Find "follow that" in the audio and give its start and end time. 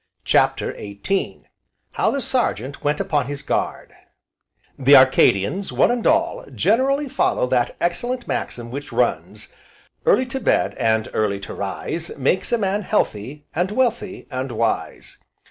7.07-7.75